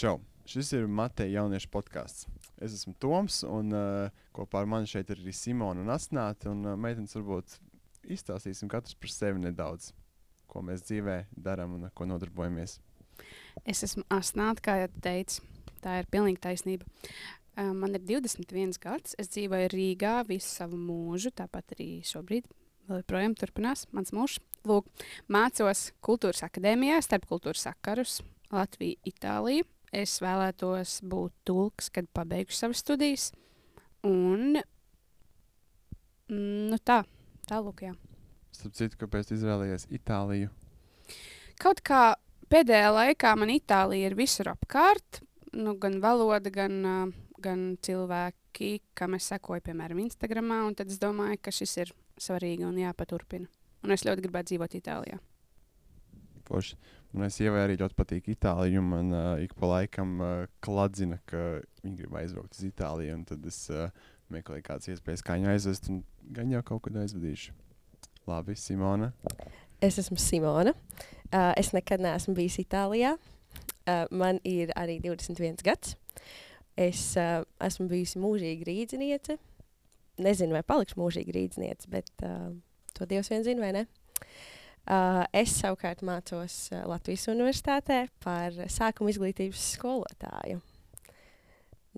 [0.00, 0.16] Čau!
[0.48, 2.24] Šis ir Mateja jauniešu podkāsts.
[2.56, 6.54] Es esmu Toms, un uh, kopā ar mani šeit ir arī Simona un Asnēta.
[6.54, 7.58] Uh, meitenes varbūt
[8.08, 9.90] izstāstīsim katrs par sevi nedaudz,
[10.48, 12.78] ko mēs dzīvē darām un ar ko nodarbojamies.
[13.68, 15.44] Es esmu Asnēta, kā jau teicu.
[15.84, 16.88] Tā ir pilnīgi taisnība.
[16.88, 19.18] Uh, man ir 21 gads.
[19.20, 22.48] Es dzīvoju Rīgā visu savu mūžu, tāpat arī šobrīd.
[22.88, 24.40] Vēl joprojām turpinās mans mūžs.
[24.64, 24.88] Lūk,
[25.28, 33.30] mācos kultūras akadēmijā, starpkultūras sakarus Latviju, Itāliju es vēlētos būt tulks, kad pabeigšu savas studijas.
[34.06, 34.56] Un
[36.30, 37.02] mm, nu tā,
[37.50, 37.94] tālāk, jā.
[38.54, 40.50] Starp citu, kāpēc izvēlējies Itāliju?
[41.60, 42.02] Kaut kā
[42.52, 45.22] pēdējā laikā man Itālija ir visur apkārt.
[45.56, 50.52] Nu, gan valoda, gan, gan cilvēki, kam es sekoju, piemēram, Instagram.
[50.78, 53.50] Tad es domāju, ka šis ir svarīgi un jāpaturpina.
[53.84, 55.18] Un es ļoti gribētu dzīvot Itālijā.
[56.50, 56.76] Poši.
[57.14, 58.82] Man sievai arī ļoti patīk Itālija.
[58.82, 60.32] Man uh, ik pa laikam uh,
[60.64, 63.20] kladzina, ka viņa grib aizbraukt uz Itāliju.
[63.28, 63.88] Tad es uh,
[64.34, 65.90] meklēju kādas iespējas, kā viņu aizvest.
[65.92, 66.02] Un
[66.34, 67.54] gan jau kaut kad aizvedīšu.
[68.30, 69.12] Labi, Simona.
[69.82, 70.74] Es esmu Simona.
[71.30, 73.14] Uh, es nekad neesmu bijis Itālijā.
[73.86, 75.94] Uh, man ir arī 21 gads.
[76.78, 79.38] Es uh, esmu bijusi mūžīga rīzniece.
[80.20, 82.50] Nezinu, vai palikšu mūžīga rīzniece, bet uh,
[82.94, 83.86] to Dievs vien zina, vai ne?
[84.88, 90.62] Uh, es savukārt mācos uh, Latvijas Universitātē par sākuma izglītības skolotāju.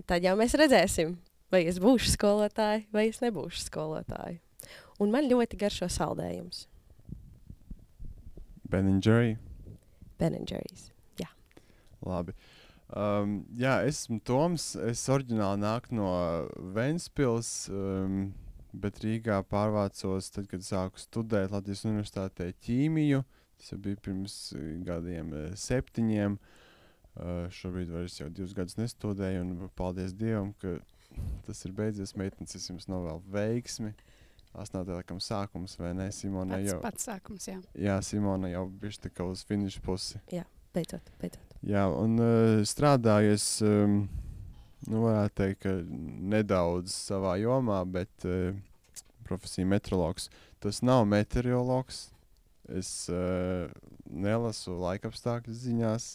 [0.08, 1.14] Tad jau mēs redzēsim,
[1.52, 4.40] vai es būšu skolotāja vai es nebūšu skolotāja.
[5.00, 6.66] Un man ļoti garšo saldējums.
[8.72, 9.36] Ben Jerry.
[10.18, 10.90] Ben Jerry's.
[11.20, 11.28] Jā.
[12.06, 12.34] Labi.
[12.92, 14.72] Um, jā, es esmu Toms.
[14.76, 16.12] Es oriģināli nāku no
[16.76, 17.52] Vēnspils.
[17.72, 18.32] Um,
[18.72, 23.22] bet Rīgā pārvācos tad, kad sāku studēt Latvijas Universitātē ķīmiju.
[23.62, 26.38] Tas bija pirms eh, gadiem eh, septiņiem.
[27.12, 30.78] Uh, šobrīd vairs jau divus gadus nestudēju, un paldies Dievam, ka
[31.44, 32.14] tas ir beidzies.
[32.16, 33.92] Meitenes, es jums novēlu veiksmi.
[34.56, 36.08] Astotnē laikam sākums, vai ne?
[36.12, 36.78] Simona pats, jau.
[36.80, 37.58] Pats sākums, jā.
[37.76, 40.20] Jā, Simona jau bija tā kā uz finiša pusi.
[40.32, 41.52] Jā, beidzot, beidzot.
[41.68, 43.46] Jā, un uh, strādājies.
[43.64, 44.02] Um,
[44.88, 45.76] nu, varētu teikt, ka
[46.32, 48.52] nedaudz savā jomā, bet uh,
[49.32, 50.28] profesija meteorologs.
[50.62, 52.06] Tas nav meteorologs.
[52.70, 53.66] Es uh,
[54.06, 56.08] nelasu laikapstākļu ziņās,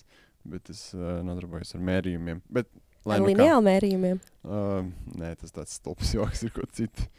[0.47, 2.39] bet es uh, nodarbojos ar mērījumiem.
[2.47, 2.69] Bet,
[3.03, 4.21] ar nu lineālu mērījumiem?
[4.47, 4.87] Uh,
[5.19, 7.09] nē, tas tāds stulbs joks ir ko citu.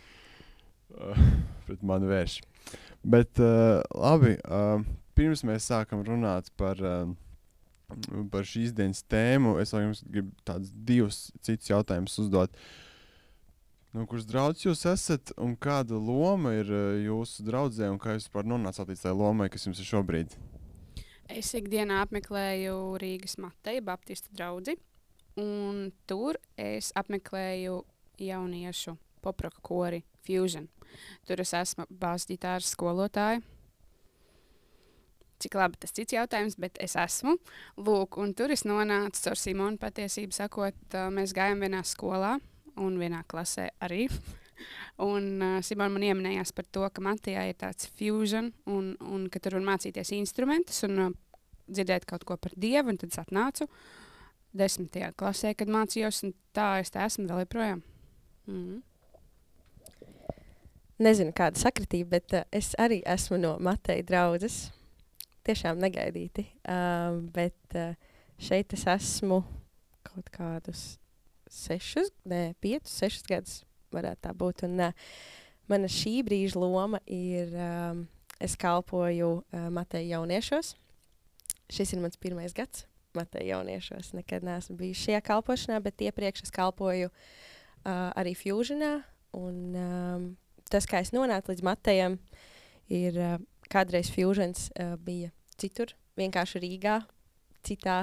[0.88, 1.20] Uh,
[1.68, 2.40] pret mani vērš.
[3.04, 4.80] Bet uh, labi, uh,
[5.18, 6.80] pirms mēs sākam runāt par.
[6.80, 7.16] Uh,
[8.32, 9.56] par šīs dienas tēmu.
[9.62, 12.58] Es jums gribu tādus divus citus jautājumus uzdot.
[13.96, 18.26] Nu, kurš draugs jūs esat un kāda loma ir eh, jūsu draudzē un kā jūs
[18.26, 20.34] vispār nonācāt līdz tai lomai, kas jums ir šobrīd?
[21.32, 24.74] Es ikdienā apmeklēju Rīgas Mateja Baptistu draugu,
[25.40, 27.78] un tur es apmeklēju
[28.20, 30.68] jauniešu poproka kori Fusion.
[31.24, 33.40] Tur es esmu bāzes ģitāras skolotāja
[35.38, 37.36] cik labi tas cits jautājums, bet es esmu.
[37.78, 42.36] Lūk, un tur es nonācu ar Simonu patiesību sakot, mēs gājām vienā skolā
[42.78, 44.06] un vienā klasē arī.
[45.10, 49.42] un uh, Simona man ieminējās par to, ka Matijā ir tāds fusion un, un ka
[49.42, 51.14] tur var mācīties instrumentus un uh,
[51.68, 53.68] dzirdēt kaut ko par Dievu, tad es atnācu
[54.58, 57.82] desmitajā klasē, kad mācījos, un tā es tā esmu vēl joprojām.
[58.48, 58.78] Mm.
[60.98, 64.68] Nezinu, kāda sakritība, bet uh, es arī esmu no Mateja draudzes
[65.46, 66.48] tiešām negaidīti.
[66.64, 67.94] Uh, bet uh,
[68.40, 69.42] šeit es esmu
[70.08, 70.96] kaut kādus
[71.52, 73.56] sešus, ne, piecus, sešus gadus
[73.94, 74.64] varētu tā būt.
[74.68, 75.08] Un, uh,
[75.70, 78.04] mana šī brīža loma ir, um,
[78.40, 80.74] es kalpoju uh, Mateja jauniešos.
[81.68, 82.86] Šis ir mans pirmais gads
[83.16, 84.12] Mateja jauniešos.
[84.16, 88.98] Nekad neesmu bijis šajā kalpošanā, bet iepriekš es kalpoju uh, arī Fusionā.
[89.36, 90.28] Un, um,
[90.70, 92.16] tas, kā es nonācu līdz Matejam,
[92.88, 93.36] ir uh,
[93.72, 97.00] kādreiz Fusions uh, bija citur, vienkārši Rīgā,
[97.66, 97.98] citā,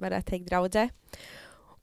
[0.00, 0.88] varētu teikt, draudzē.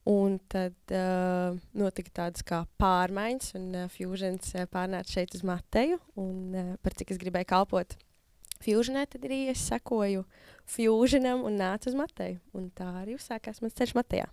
[0.07, 5.99] Un tad uh, notika tādas kā pārmaiņas, un uh, Fusions uh, pārnāca šeit uz Mateju.
[6.15, 7.97] Un, uh, par cik es gribēju kalpot
[8.63, 10.23] Fusionē, tad arī es sekoju
[10.69, 12.39] Fusionam un nācu uz Mateju.
[12.57, 14.31] Un tā arī uzsākās mans ceļš Matejā.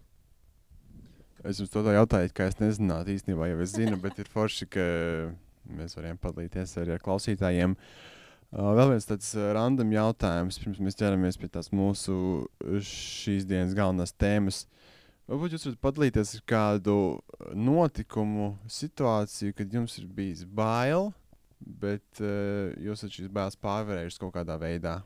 [1.44, 4.84] Es jums to jautāju, ka es nezinātu īstenībā, jau es zinu, bet ir forši, ka
[5.74, 7.74] mēs varam padalīties arī ar klausītājiem.
[7.74, 8.12] Uh,
[8.54, 12.14] Uh, vēl viens tāds uh, random jautājums, pirms mēs ķeramies pie tās mūsu
[12.86, 14.60] šīs dienas galvenās tēmas.
[15.24, 16.94] Varbūt jūs varat padalīties ar kādu
[17.56, 21.14] notikumu, situāciju, kad jums ir bijis bail,
[21.64, 24.98] bet uh, jūs esat šīs bailes pārvarējuši kaut kādā veidā.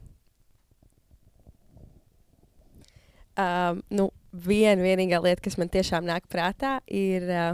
[3.38, 7.52] Um, nu, viena vienīgā lieta, kas man tiešām nāk prātā, ir uh,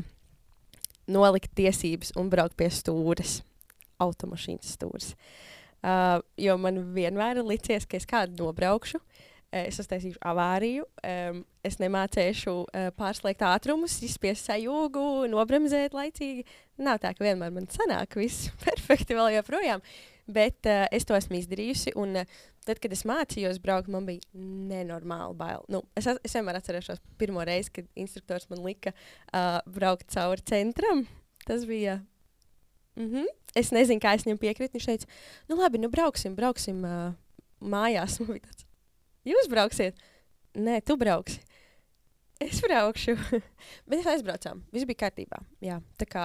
[1.05, 3.43] nolikt tiesības un braukt pie stūres,
[4.01, 5.13] automašīnas stūres.
[5.85, 9.14] Uh, jo man vienmēr ir licies, ka es kādu nobraukšu, uh,
[9.55, 16.47] es uztaisīšu avāriju, um, es nemācīšu uh, pārslēgt ātrumus, izspiest sajūgu, nobremzēt laicīgi.
[16.83, 19.85] Nav tā, ka vienmēr man sanāk viss perfekti vēl joprojām.
[20.27, 21.95] Bet uh, es to esmu izdarījusi.
[22.01, 25.65] Un, uh, tad, kad es mācījos braukt, man bija nenormāli bail.
[25.73, 31.05] Nu, es, es vienmēr atceros pirmo reizi, kad instruktors man lika uh, braukt cauri centram.
[31.45, 32.01] Tas bija.
[32.97, 33.27] Mm -hmm.
[33.55, 34.75] Es nezinu, kā es viņam piekrītu.
[34.75, 35.07] Viņš teica,
[35.49, 37.13] nu labi, nu brauksim, brauksim uh,
[37.61, 38.19] mājās.
[38.47, 38.64] Tāds,
[39.25, 40.01] Jūs brauksiet?
[40.55, 41.41] Nē, tu brauksi.
[42.43, 43.15] Es braukšu.
[43.89, 44.65] Bet mēs aizbraucām.
[44.75, 45.41] Viss bija kārtībā.
[45.65, 46.25] Jā, tā kā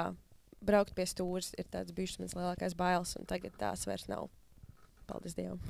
[0.66, 4.28] braukt pie stūres ir tāds bijis mans lielākais bailes, un tagad tās vairs nav.
[5.10, 5.62] Paldies Dievam!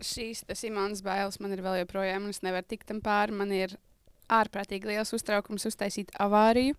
[0.00, 3.34] Šīs Simonas bailes man ir vēl joprojām, un es nevaru tikt tam pāri.
[3.36, 3.74] Man ir
[4.32, 6.76] ārprātīgi liels uztraukums uztaisīt avāriju.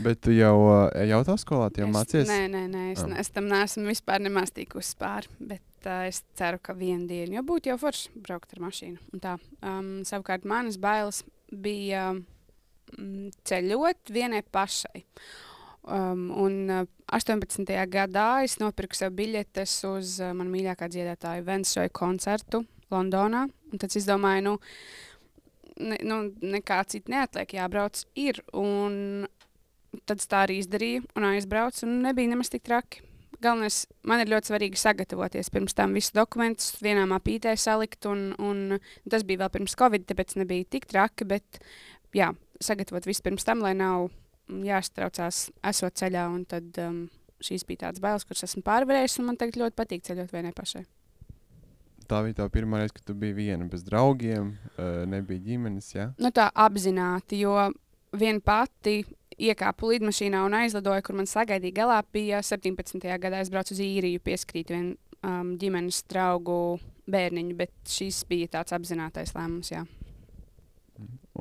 [0.00, 2.30] Bet tu jau uh, jautā skolā, jau es, mācījies?
[2.30, 3.18] Nē, nē, nē es, Ah.
[3.20, 5.28] es tam neesmu vispār nemaz tikusi pāri.
[5.38, 8.98] Bet uh, es ceru, ka vienu dienu jau būtu jau forši braukt ar mašīnu.
[9.20, 9.36] tā.
[9.62, 11.22] Um, savukārt manas bailes
[11.52, 15.04] bija mm, ceļot vienai pašai.
[15.82, 17.66] Um, un uh, 18.
[17.90, 22.62] gadā es nopirku sev biļetes uz uh, manu mīļākā dziedātāju Vensoja koncertu
[22.92, 23.48] Londonā.
[23.72, 24.52] Un tad es domāju, nu,
[25.82, 26.20] ne, nu,
[26.54, 28.38] nekā cita neatliek, jābrauc ir.
[28.54, 29.26] Un
[30.08, 33.02] tad tā arī izdarīju un aizbraucu, un nebija nemaz tik traki.
[33.42, 38.78] Galvenais, man ir ļoti svarīgi sagatavoties pirms tam visus dokumentus vienā mapītē salikt, un, un
[39.10, 41.58] tas bija vēl pirms Covid, tāpēc nebija tik traki, bet
[42.14, 42.30] jā,
[42.62, 44.12] sagatavot visu pirms tam, lai nav
[44.62, 47.04] jāstraucās esot ceļā, un tad um,
[47.42, 50.84] šīs bija tādas bailes, kuras esmu pārvarējis, un man tagad ļoti patīk ceļot vienai pašai.
[52.06, 55.90] Tā bija tā pirmā reize, kad tu biji viena bez draugiem, uh, nebija ģimenes.
[55.94, 56.10] Ja?
[56.20, 57.56] Nu, tā apzināti, jo
[58.18, 59.00] viena pati
[59.48, 61.98] iekāpu lidmašīnā un aizlidoju, kur man sagaidīja galā.
[62.14, 63.02] Bija 17.
[63.22, 66.78] gadā, es braucu uz īriju, pieskrīt vienu um, ģimenes draugu
[67.10, 69.72] bērniņu, bet šis bija tāds apzinātais lēmums.
[69.74, 69.84] Jā.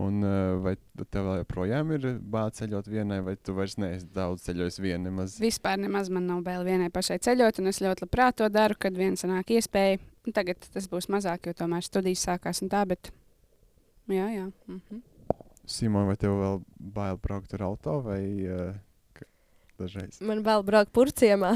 [0.01, 0.77] Un, uh, vai
[1.12, 5.03] tev joprojām ir bail ceļot vienai, vai tu vairs neesi daudz ceļojis viena?
[5.09, 5.36] Nemaz?
[5.42, 8.95] Vispār nemaz man nav bail vienai pašai ceļot, un es ļoti labprāt to daru, kad
[8.95, 10.00] vien sanāk iespēja.
[10.31, 13.12] Tagad tas būs mazāk, jo tomēr studijas sākās un tā, bet
[14.07, 14.48] jā, jā.
[14.69, 15.01] Mhm.
[15.71, 16.63] Simon, vai tev vēl
[16.95, 18.73] bail braukt ar auto vai uh,
[19.81, 20.19] dažreiz?
[20.23, 21.53] Man vēl braukt purciemā.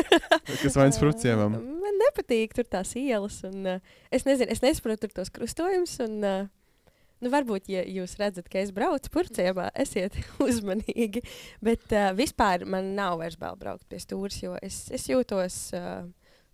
[0.62, 1.58] Kas vainas fruciemam?
[1.84, 3.40] Man nepatīk tur tās ielas.
[3.48, 5.96] Un, uh, es nezinu, es nesaprotu tos krustojumus.
[6.04, 6.92] Un, uh,
[7.24, 10.18] nu, varbūt, ja jūs redzat, ka es braucu purciemā, esiet
[10.48, 11.24] uzmanīgi.
[11.64, 16.04] Bet uh, vispār man nav vairs bail braukt pie stūres, jo es, es jūtos uh,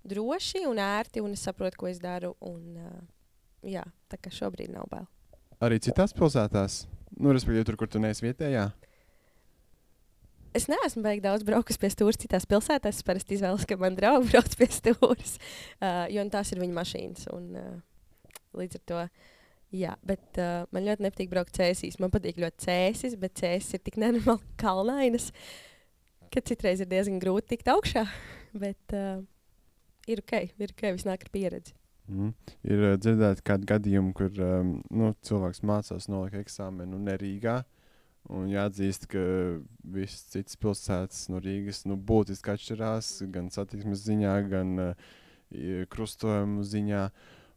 [0.05, 2.35] droši un ērti, un es saprotu, ko es daru.
[2.45, 3.03] Un, uh,
[3.65, 5.09] jā, tā kā šobrīd nav bail.
[5.65, 6.83] Arī citās pilsētās,
[7.19, 8.69] nu, respektīvi, tur, kur tu neesi vietējā.
[10.55, 13.01] Es neesmu baigi daudz braucis pie stūres citās pilsētās.
[13.01, 15.37] Es parasti izvēlos, ka man draugi brauc pie stūres,
[15.81, 17.27] uh, jo tās ir viņa mašīnas.
[17.35, 19.03] Un, uh, līdz ar to,
[19.75, 21.99] jā, bet uh, man ļoti nepatīk braukt cēsīs.
[22.03, 25.33] Man patīk ļoti cēsis, bet cēsis ir tik nenormāli kalnainas,
[26.31, 28.07] ka citreiz ir diezgan grūti tikt augšā.
[28.65, 29.19] Bet uh,
[30.07, 31.75] ir ok, ir ok, viss nāk ar pieredzi.
[32.05, 32.35] Mm.
[32.69, 37.63] Ir uh, dzirdēti kādi gadījumi, kur um, nu, cilvēks mācās nolikt eksāmenu ne Rīgā.
[38.33, 39.23] Un jāatzīst, ka
[39.95, 45.09] visas citas pilsētas no Rīgas nu, būtiski atšķirās gan satiksmes ziņā, gan uh,
[45.93, 47.07] krustojumu ziņā.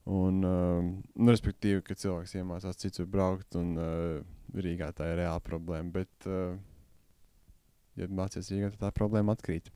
[0.08, 4.20] Un, uh, nu, respektīvi, ka cilvēks iemācās citur braukt, un uh,
[4.56, 5.92] Rīgā tā ir reāla problēma.
[6.00, 6.56] Bet, uh,
[8.00, 9.72] ja mācīties Rīgā, tad tā problēma atkrīt.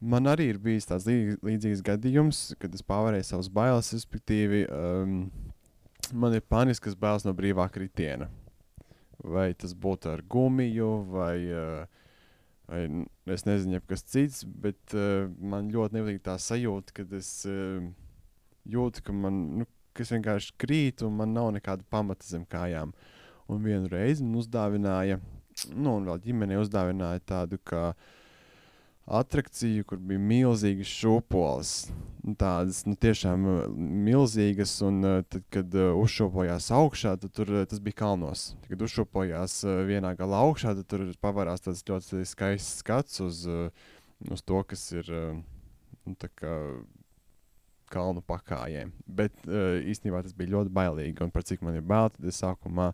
[0.00, 3.92] Man arī ir bijis tāds lī- līdzīgs gadījums, kad es pārvarēju savas bailes.
[3.92, 5.30] Respektīvi, um,
[6.16, 8.30] man ir paniskas bailes no brīvā kritiena.
[9.20, 11.84] Vai tas būtu ar gumiju, vai, uh,
[12.64, 17.84] vai es nezinu, kas cits, bet uh, man ļoti nepatīk tā sajūta, kad es uh,
[18.64, 22.94] jūtu, ka man nu, ka es vienkārši krītu un man nav nekāda pamata zem kājām.
[23.50, 25.20] Un vienu reizi man uzdāvināja,
[25.74, 27.90] nu, un vēl ģimenei uzdāvināja tādu kā
[29.06, 31.74] atrakciju, kur bija milzīgas šūpoles.
[32.20, 33.58] Nu, Tādas nu, tiešām uh,
[34.06, 38.50] milzīgas, un uh, tad, kad uh, uzšūpojās augšā, tad tur, tas bija kalnos.
[38.60, 39.56] Tad, kad uzšūpojās
[39.88, 43.44] vienā galā augšā, tad tur pavērās tāds ļoti skaists skats uz,
[44.28, 46.56] uz to, kas ir nu, kā
[47.90, 48.92] kalnu pakājiem.
[49.10, 52.92] Bet īstenībā tas bija ļoti bailīgi, un par cik man ir bail, tad es sākumā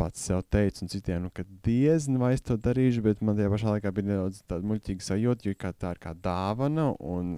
[0.00, 3.52] pats sev teicu, un citiem, nu, ka diezgan vai es to darīšu, bet man tajā
[3.52, 7.34] pašā laikā bija nedaudz tāda muļķīga sajūta, jo kā tā ir kā dāvana, un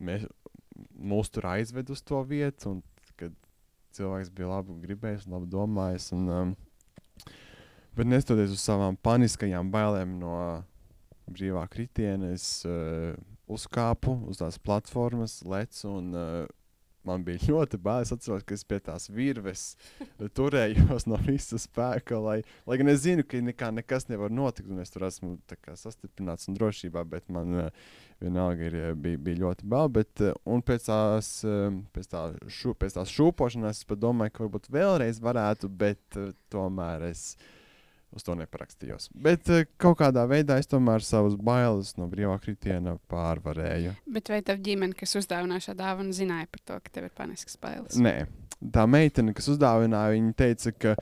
[0.00, 0.24] mēs,
[0.96, 3.34] mūs tur aizved uz to vietu, un kad
[3.96, 6.10] cilvēks bija labi gribējis, labi domājis.
[6.16, 6.54] Un, um,
[7.96, 10.36] bet neskatoties uz savām paniskajām bailēm no
[11.30, 13.12] brīvā kritiena, es uh,
[13.50, 16.48] uzkāpu uz tās platformas, lecu un uh,
[17.06, 18.04] man bija ļoti bail.
[18.04, 19.64] Es atceros, ka es pie tās virves
[20.38, 22.18] turējos no visas spēka.
[22.20, 22.38] Lai,
[22.68, 26.50] lai gan es zinu, ka nekā, nekas nevar notikt, un es tur esmu kā, sastiprināts
[26.50, 27.70] un drošībā, bet man uh,
[28.22, 29.94] vienalga ir, bija, bija ļoti bail.
[30.00, 31.32] Bet, uh, un pēc tās,
[31.94, 32.26] pēc, tā
[32.60, 36.20] šu, pēc tās šūpošanās es domāju, ka varbūt vēlreiz varētu, bet
[36.52, 37.32] tomēr es.
[38.10, 39.06] Uz to neparakstījos.
[39.14, 43.94] Bet uh, kaut kādā veidā es tomēr savus bailes no brīvā kritiena pārvarēju.
[44.10, 47.54] Bet vai tev ģimene, kas uzdāvināja šo dāvanu, zināja par to, ka tev ir paniskas
[47.62, 48.00] bailes?
[48.02, 48.24] Nē,
[48.74, 50.96] tā meitene, kas uzdāvināja, viņa teica, ka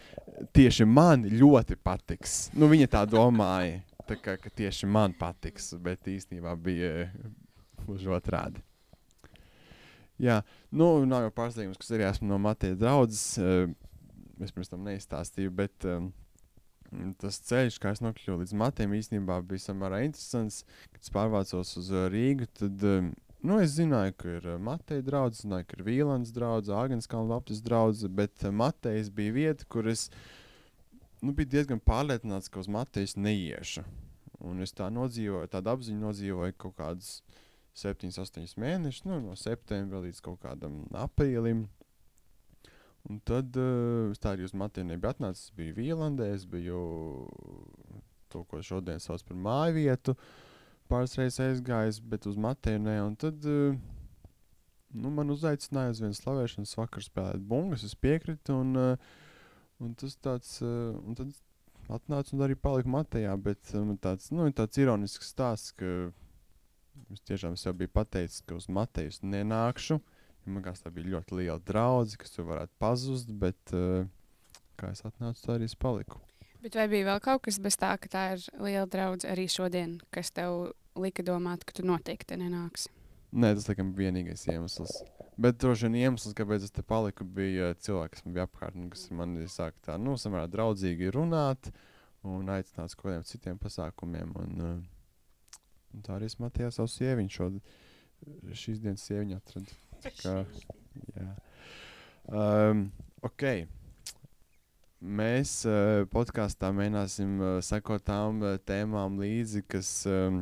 [0.53, 2.37] tieši man ļoti patiks.
[2.53, 7.09] Nu, viņa tā domāja, tā kā, ka tieši man patiks, bet īstenībā bija
[7.87, 8.61] gluži otrādi.
[10.19, 10.41] Jā,
[10.75, 13.39] nu, nav jau pārsteigums, ka arī esmu no Mateja draudzes.
[14.43, 16.11] Es pirms tam neizstāstīju, bet um,
[17.21, 20.63] tas ceļš, kā es nokļuvu līdz matiem, īstenībā bija samērā interesants.
[20.93, 23.13] Kad es pārvācos uz uh, Rīgu, tad um,
[23.45, 27.63] nu, es zināju, ka ir uh, Mateja draugs, zināju, ka ir Vīlāns draugs, Agenskalna Laptis
[27.65, 30.09] draugs, bet Matejas bija vieta, kur es
[31.23, 33.85] nu, biju diezgan pārliecināts, ka uz Matejas neiešu.
[34.45, 37.19] Un es tā nodzīvoju, tādu apziņu nodzīvoju kaut kādus
[37.79, 41.67] 7, 8 mēnešus, nu, no septembra līdz kaut kādam aprīlim.
[43.09, 45.49] Un tad uh, tā arī uz nebija atnācis.
[45.49, 46.81] Es biju Vīlandē, es biju
[48.29, 50.15] to, ko šodien sauc par māju vietu.
[50.89, 52.99] Pāris reizes aizgājis, bet uz Matēnu ne.
[53.07, 53.79] Un tad uh,
[54.93, 57.87] nu, man uzaicināja uz vienu slavēšanas vakaru spēlēt bungas.
[57.89, 59.17] Es piekritu, un, uh,
[59.81, 61.33] un tas tāds, uh, un tad
[61.89, 63.33] atnācu un arī paliku Matējā.
[63.41, 66.11] Bet um, tāds, nu, tāds ironisks stāsts, ka
[67.15, 69.97] es tiešām sev biju pateicis, ka uz Matējas nenākšu.
[69.97, 70.18] Uh,
[70.49, 74.09] Man liekas, tā bija ļoti liela draudzene, kas tur varētu pazust, bet uh,
[74.81, 76.23] kā es atnācu, tā arī es paliku.
[76.63, 79.99] Bet vai bija vēl kaut kas bez tā, ka tā ir liela draudzene arī šodien,
[80.15, 82.91] kas tev lika domāt, ka tu noteikti nenāksi?
[83.29, 85.03] Nē, tas laikam bija vienīgais iemesls.
[85.39, 88.89] Bet droši vien iemesls, kāpēc es te paliku, bija cilvēki, kas man bija apkārt, un
[88.91, 91.71] kas man sāka tā, nu, samērā draudzīgi runāt
[92.27, 94.33] un aicināt uz kaut kādiem citiem pasākumiem.
[94.41, 95.61] Un, uh,
[95.95, 97.51] un tā arī es matījā savu sieviņu šo
[98.65, 99.77] šīs dienas sieviņu atradu.
[99.99, 100.35] Kā,
[102.31, 102.85] um,
[103.27, 103.45] ok.
[104.99, 110.41] Mēs uh, podkāstā mēģināsim uh, sekot tām uh, tēmām līdzi, kas, um,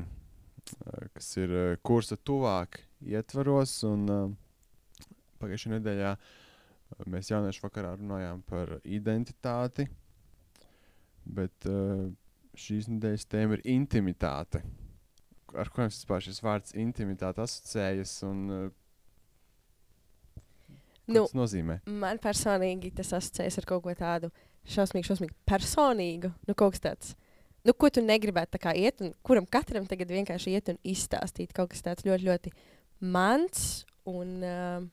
[1.16, 3.78] kas ir uh, kursa tuvāk ietvaros.
[3.88, 5.10] Un, uh,
[5.40, 9.88] pagājušajā nedēļā uh, mēs jauniešu vakarā runājām par identitāti,
[11.24, 12.08] bet uh,
[12.56, 14.64] šīs nedēļas tēma ir intimitāte.
[15.56, 18.18] Ar ko jums vispār šis vārds intimitāte asociējas?
[18.28, 18.66] Un, uh,
[21.06, 21.80] Nu, tas nozīmē?
[21.86, 24.30] Man personīgi tas asociējas ar kaut ko tādu
[24.70, 26.32] šausmīgu, šausmīgu personīgu.
[26.48, 27.14] Nu, kaut kas tāds.
[27.66, 31.82] Nu, ko tu negribētu iet, un kuram katram tagad vienkārši iet un izstāstīt kaut kas
[31.82, 32.52] tāds ļoti, ļoti
[33.00, 34.84] mans un, uh,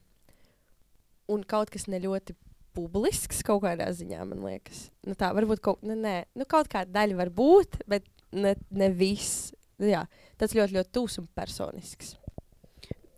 [1.30, 2.34] un kaut kas ne ļoti
[2.74, 4.88] publisks kaut kādā ziņā, man liekas.
[5.06, 8.90] Nu, tā varbūt kaut, nu, nē, nu, kaut kāda daļa var būt, bet ne, ne
[8.94, 9.52] viss.
[9.82, 10.06] Jā,
[10.42, 12.16] tas ļoti, ļoti tūs un personisks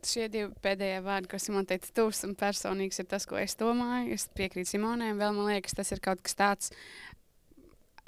[0.10, 4.16] šie divi pēdējie vārdi, ko Simona teica, tuvs un personīgs, ir tas, ko es domāju.
[4.16, 6.72] Es piekrītu Simonai, vēl man liekas, tas ir kaut kas tāds,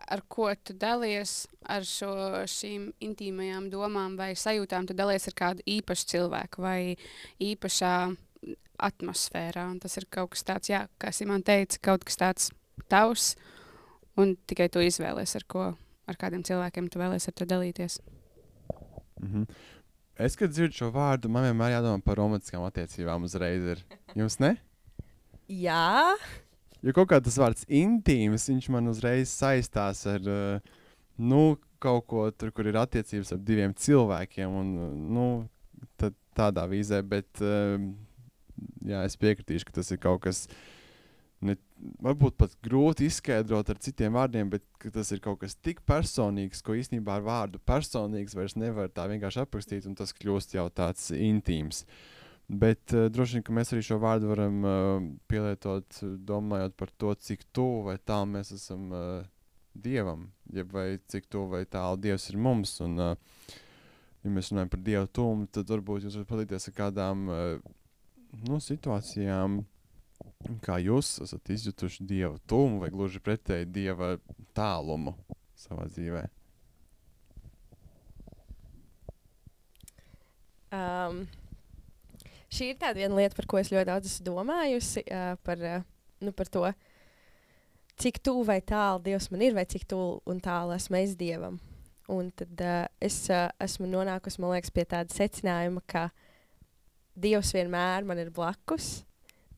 [0.07, 2.11] ar ko tu dalies ar šo,
[2.49, 4.87] šīm intīmajām domām vai sajūtām.
[4.87, 6.79] Tu dalies ar kādu īpašu cilvēku vai
[7.43, 7.95] īpašā
[8.87, 9.65] atmosfērā.
[9.71, 12.51] Un tas ir kaut kas tāds, jā, kā Simona teica, kaut kas tāds
[12.91, 13.33] tavs,
[14.17, 15.71] un tikai tu izvēlies, ar ko,
[16.07, 17.99] ar kādiem cilvēkiem tu vēlēsies ar to dalīties.
[19.17, 19.45] Mm -hmm.
[20.17, 23.67] Es, kad dzirdu šo vārdu, man vienmēr jādomā par romantiskām attiecībām uzreiz.
[23.75, 23.83] Ir.
[24.17, 24.55] Jums ne?
[25.51, 26.15] Jā.
[26.81, 30.73] Jo kaut kā tas vārds intīms, viņš man uzreiz saistās ar uh,
[31.21, 34.57] nu, kaut ko tur, kur ir attiecības ar diviem cilvēkiem.
[34.61, 34.73] Un,
[35.13, 35.27] nu,
[36.37, 37.77] tādā vīzē, bet uh,
[38.85, 40.76] jā, es piekritīšu, ka tas ir kaut kas tāds
[41.45, 41.55] ne,
[42.03, 46.77] varbūt pat grūti izskaidrot ar citiem vārdiem, bet tas ir kaut kas tik personīgs, ko
[46.77, 51.83] īstenībā ar vārdu personīgs vairs nevar tā vienkārši aprakstīt, un tas kļūst jau tāds intīms.
[52.47, 57.13] Bet uh, droši vien, ka mēs arī šo vārdu varam uh, pielietot, domājot par to,
[57.27, 59.25] cik tuvu vai tālu mēs esam uh,
[59.77, 62.77] Dievam, ja vai cik tuvu vai tālu Dievs ir mums.
[62.85, 63.57] Un, uh,
[64.23, 67.75] ja mēs runājam par Dievu tuvumu, tad varbūt jūs varat padalīties ar kādām uh,
[68.47, 69.76] nu, situācijām, uh,
[70.63, 74.15] Kā jūs esat izjutuši dievu tuvumu vai gluži pretēji dieva
[74.55, 75.15] tālumu
[75.57, 76.27] savā dzīvē?
[80.77, 81.23] Um,
[82.53, 85.03] šī ir tāda lieta, par ko es ļoti daudz esmu domājusi.
[85.07, 85.81] Uh, par, uh,
[86.23, 86.63] nu, par to,
[87.97, 91.57] cik tuvu vai tālu Dievs man ir, vai cik tuvu un tālu esmu es Dievam.
[92.13, 96.07] Un tad uh, es uh, esmu nonākusi liekas, pie tāda secinājuma, ka
[97.17, 99.01] Dievs vienmēr man ir blakus.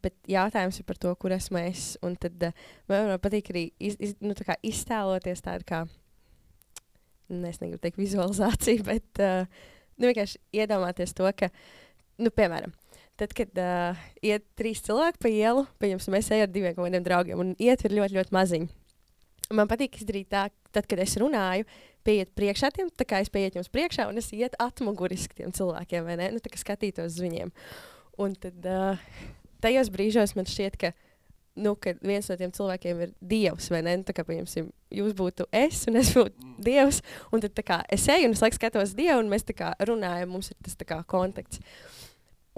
[0.03, 1.93] Bet jautājums ir par to, kur esmu es.
[2.05, 5.83] Un tad uh, man patīk arī iz, iz, nu, tā iztēloties tādu kā,
[7.29, 9.43] nu, es negribu teikt, vizualizāciju, bet uh,
[9.99, 11.51] nu, vienkārši iedomāties to, ka,
[12.21, 12.73] nu, piemēram,
[13.19, 17.05] tad, kad uh, iet trīs cilvēki pa ielu, pieņemsim, es eju ar diviem kaut kādiem
[17.05, 18.69] draugiem, un iet ir ļoti, ļoti maziņi.
[19.55, 21.65] Man patīk izdarīt tā, tad, kad es runāju,
[22.05, 26.05] pieiet priekšā tiem, tā kā es pieietu jums priekšā, un es ietu atmuguriski tiem cilvēkiem,
[26.05, 26.29] vai ne?
[26.35, 27.51] Nu, tā kā skatītos uz viņiem.
[28.21, 29.09] Un tad uh,
[29.63, 30.91] tajos brīžos man šķiet, ka,
[31.59, 33.97] nu, ka viens no tiem cilvēkiem ir Dievs, vai ne?
[34.01, 36.57] Nu, kā, piemēram, jūs būtu es, un es būtu mm.
[36.65, 37.01] Dievs,
[37.35, 40.31] un tad kā, es eju un es laiku skatos Dievu, un mēs tā kā runājam,
[40.35, 41.63] mums ir tas kā kontakts.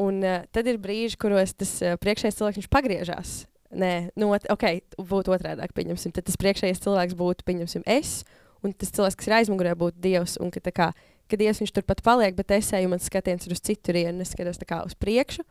[0.01, 3.41] Un uh, tad ir brīži, kuros tas uh, priekšējais cilvēks pagriežās.
[3.72, 4.65] Nē, nu, ok,
[5.00, 5.67] būtu otrādi.
[5.75, 7.46] Pieņemsim, tad tas priekšējais cilvēks būtu,
[7.86, 8.24] es,
[8.63, 10.38] un tas cilvēks, kas ir aizmugurē, būtu Dievs.
[10.43, 10.89] Un, ka, kā,
[11.31, 14.60] ka Dievs viņš turpat paliek, bet es eju, man skatiens ir uz citurienu, es skatos
[14.67, 15.46] kā uz priekšu.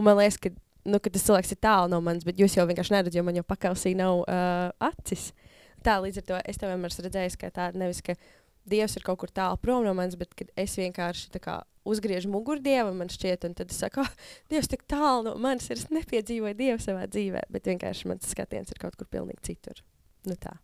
[0.00, 2.66] Un man liekas, ka, nu, ka tas cilvēks ir tālu no manis, bet jūs jau
[2.68, 5.30] vienkārši neredzat, jo man jau pakausī nav uh, acis.
[5.84, 8.16] Tā līdz ar to es tev vienmēr esmu redzējis, ka tā nevis, ka
[8.70, 11.56] Dievs ir kaut kur tālu prom no manis, bet es vienkārši kā,
[11.88, 15.70] uzgriežu muguru dievam, man šķiet, un tad es saku, oh, Dievs tik tālu no manis
[15.72, 19.80] ir, es nepiedzīvoju Dievu savā dzīvē, bet vienkārši mans skatiens ir kaut kur pilnīgi citur.
[20.28, 20.58] Nu, tā.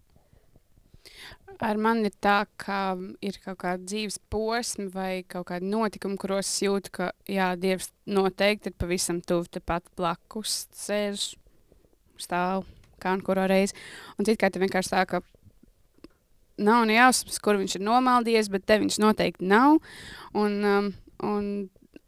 [1.57, 6.51] Ar mani ir tā, ka ir kaut kāda dzīves posma vai kaut kāda notikuma, kuros
[6.51, 11.31] es jūtu, ka jā, Dievs noteikti ir pavisam tuvu tepat blakus, sēž,
[12.21, 12.67] stāv
[13.01, 13.77] kā un kuru reizi.
[14.19, 15.23] Un citkārt vienkārši tā, ka
[16.61, 19.81] nav ne jausmas, kur viņš ir nomaldījies, bet te viņš noteikti nav.
[20.37, 20.93] Un, um,
[21.25, 21.49] un,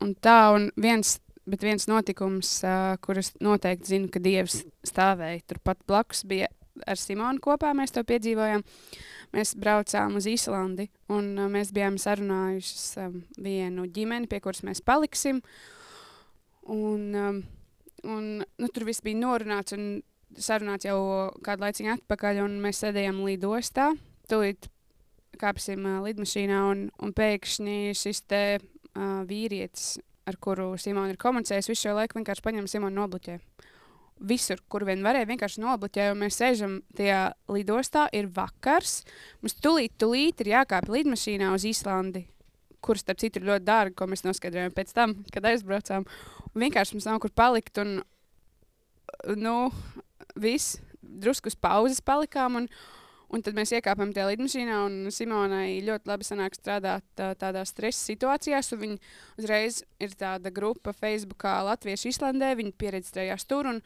[0.05, 1.17] un tā, un viens,
[1.49, 6.50] bet viens notikums, uh, kurus noteikti zinu, ka Dievs stāvēja turpat blakus, bija
[6.87, 7.73] ar Simonu kopā.
[7.76, 8.64] Mēs to piedzīvojām.
[9.37, 14.80] Mēs braucām uz Īslandi, un uh, mēs bijām sarunājuši um, vienu ģimeni, pie kuras mēs
[14.80, 15.43] paliksim.
[16.73, 17.43] Un, um,
[18.08, 20.00] un, nu, tur viss bija norunāts un
[20.38, 20.99] sarunāts jau
[21.45, 23.91] kādu laiciņu atpakaļ, un mēs sēdējām lidostā
[24.32, 24.71] tūlīt
[25.41, 31.69] kāpsim uh, lidmašīnā, un, un pēkšņi šis te uh, vīrietis, ar kuru Simona ir komunicējis,
[31.73, 33.38] visu šo laiku vienkārši paņem Simonu nobloķē.
[34.19, 36.17] Visur, kur vien varēja, vienkārši nobloķēja.
[36.19, 37.21] Mēs sēžam tajā
[37.54, 39.04] lidostā, ir vakars.
[39.43, 42.25] Mums tūlīt, tūlīt ir jākāpj lidmašīnā uz Īslandi,
[42.83, 46.07] kuras, starp citu, ir ļoti dārga, ko mēs noskaidrojām pēc tam, kad aizbraucām.
[46.50, 47.78] Un vienkārši mums nav kur palikt.
[47.78, 48.00] Un,
[49.39, 49.57] nu,
[50.35, 52.63] viss, drusku uz pauzes palikām.
[52.63, 52.71] Un,
[53.28, 58.00] Un tad mēs iekāpām tajā lidmašīnā, un Simonai ļoti labi sanāk strādāt tā, tādā stresa
[58.08, 58.73] situācijās.
[58.73, 58.97] Viņa
[59.41, 62.54] uzreiz ir tāda grupa Facebook, Latviešu Islandē.
[62.56, 63.82] Viņa pieredzējās tur un,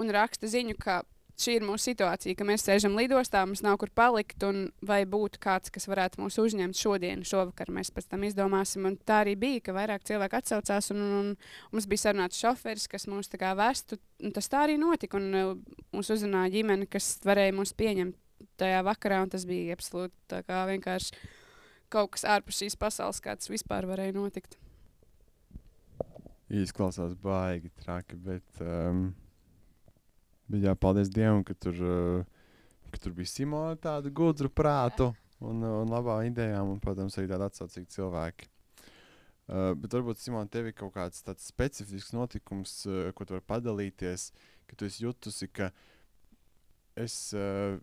[0.00, 1.02] un raksta ziņu, ka
[1.40, 5.40] šī ir mūsu situācija, ka mēs sēžam lidostā, mums nav kur palikt, un vai būtu
[5.42, 7.72] kāds, kas varētu mūs uzņemt šodien, šovakar.
[7.76, 8.88] Mēs pēc tam izdomāsim.
[8.88, 12.88] Un tā arī bija, ka vairāk cilvēku atsaucās, un, un, un mums bija sarunāts šoferis,
[12.88, 13.28] kas mūs
[13.60, 14.00] vestu.
[14.32, 15.54] Tas tā arī notika, un uh,
[15.92, 18.16] mūs uzrunāja ģimene, kas varēja mūs pieņemt
[18.60, 21.16] tajā vakarā, un tas bija absolūti vienkārši
[21.90, 24.56] kaut kas ārpus šīs pasaules, kāds vispār varēja notikt.
[26.50, 29.10] Izklausās baigi traki, bet, um,
[30.50, 32.54] bet jā, paldies Dievam, ka tur, uh,
[32.90, 37.46] ka tur bija Simona tāda gudra prātu un, un labā idejām, un, protams, arī tādi
[37.46, 38.50] atsaucīgi cilvēki.
[39.50, 43.46] Uh, bet varbūt, Simon, tev ir kaut kāds tāds specifisks notikums, uh, ko tu vari
[43.50, 44.28] padalīties,
[44.70, 45.72] ka tu esi jutusi, ka
[46.98, 47.78] es uh,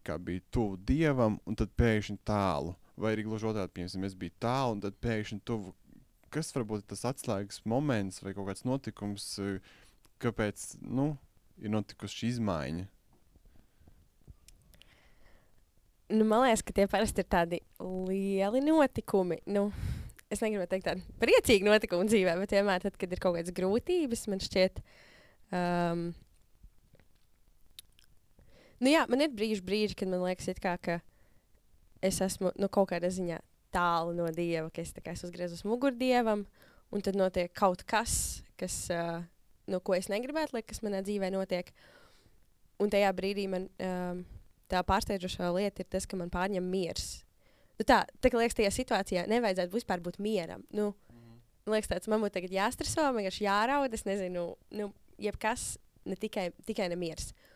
[0.00, 2.74] biju tuvu dievam, un tad pēkšņi tālu.
[2.96, 5.74] Vai arī gluži otrādi, piemēram, es biju tālu, un tad pēkšņi tuvu.
[6.32, 9.26] Kas varbūt tas atslēgas moments vai kaut kāds notikums,
[10.22, 11.12] kāpēc nu,
[11.60, 12.86] ir notikusi šī izmaiņa?
[16.12, 19.38] Nu, man liekas, ka tie parasti ir tādi lieli notikumi.
[19.48, 19.70] Nu,
[20.32, 24.26] es negribu teikt tādu priecīgu notikumu dzīvē, bet vienmēr, tad, kad ir kaut kādas grūtības,
[24.32, 24.82] man šķiet,
[25.56, 26.10] um,
[28.82, 30.98] Nu, jā, man ir brīži, brīži, kad man liekas, kā, ka
[32.02, 33.38] es esmu nu, kaut kādā ziņā
[33.72, 36.42] tālu no dieva, ka es, kā, es uzgriezos mugurdievam,
[36.90, 39.20] un tad notiek kaut kas, kas uh,
[39.70, 41.70] no ko es negribētu, lai kas manā dzīvē notiek.
[42.82, 44.24] Un tajā brīdī man um,
[44.66, 47.22] tā pārsteidzošā lieta ir tas, ka man pārņem miers.
[47.78, 50.66] Nu, tā, tā liekas, tajā situācijā nevajadzētu vispār būt mieram.
[50.74, 51.38] Nu, mm.
[51.68, 54.90] Man liekas, tāds man būtu tagad jāstreso, vienkārši jāraud, es nezinu, nu,
[55.22, 57.30] jebkas, ne tikai, tikai nemieris.
[57.30, 57.51] Uh,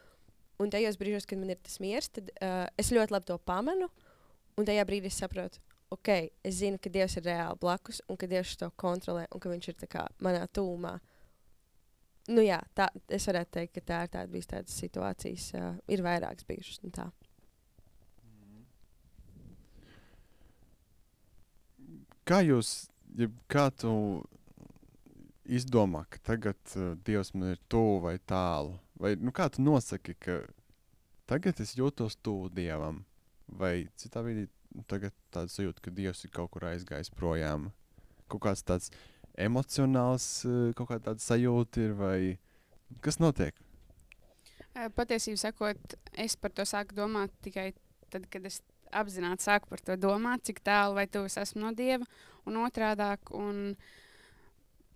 [0.63, 3.91] Un tajos brīžos, kad man ir tas miers, tad uh, es ļoti labi to pamanu.
[4.57, 5.61] Un tajā brīdī es saprotu,
[5.93, 6.09] ok,
[6.49, 9.69] es zinu, ka Dievs ir reāli blakus un ka Dievs to kontrolē un ka Viņš
[9.69, 10.97] ir kā, manā tūmā.
[12.29, 16.03] nu, jā, tā, es varētu teikt, ka tā ir tāda bijis tādas situācijas, uh, ir
[16.03, 16.81] vairākas bijušas.
[16.83, 17.11] un Tā.
[22.27, 24.25] Kā jūs, ja kā tu
[25.45, 28.75] izdomā, ka tagad uh, Dievs man ir tuvu vai tālu?
[29.01, 30.41] Vai nu, kā tu nosaki, ka
[31.29, 33.03] tagad es jūtos tuvu Dievam?
[33.47, 37.71] Vai citā brīdī nu, tagad tāds sajūta, ka Dievs ir kaut kur aizgājis projām?
[38.27, 38.91] Kaut kāds tāds
[39.37, 42.19] emocionāls, uh, kaut kāda sajūta ir, vai
[43.05, 43.59] kas notiek?
[44.77, 47.71] Eh, Patiesībā sakot, es par to sāku domāt tikai
[48.13, 48.63] tad, kad es
[48.97, 52.07] apzināti sāku par to domāt, cik tālu vai tuvu es esmu no dieva,
[52.47, 53.33] un otrādāk.
[53.37, 53.77] Un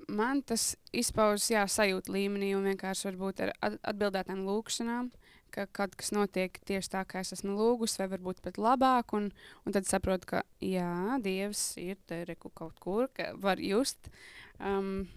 [0.09, 5.11] man tas izpaužas jā, sajūta līmenī, un vienkārši varbūt ar at- atbildētām lūkšanām,
[5.51, 9.15] ka kaut kas notiek tieši tā, kā es esmu lūgusi, vai varbūt pat labāk.
[9.19, 9.31] Un,
[9.67, 14.13] un tad saprotu, ka jā, dievs ir te reku kaut kur, ka var just.
[14.61, 15.09] Um,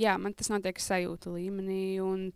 [0.00, 2.00] jā, man tas notiek sajūta līmenī.
[2.00, 2.32] Un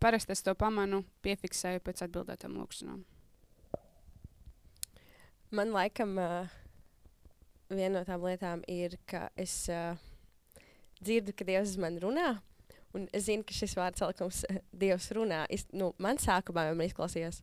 [0.00, 3.02] Parasti es to pamanu, piefiksēju pēc atbildētām lūkšanām.
[5.52, 6.54] Man laikam uh,
[7.68, 9.98] viena no tām lietām ir, ka es uh,
[11.04, 12.34] dzirdu, ka Dievs uz mani runā.
[12.96, 15.44] Un es zinu, ka šis vārds salikums uh, Dievs runā.
[15.52, 17.42] Es, nu, man sākumā jau izklausījās,